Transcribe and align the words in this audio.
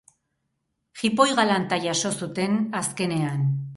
Jipoi 1.01 1.27
galanta 1.41 1.79
jaso 1.85 2.13
zuten, 2.23 2.57
azkenean. 2.81 3.45